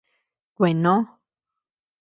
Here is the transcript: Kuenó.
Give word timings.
Kuenó. 0.55 0.95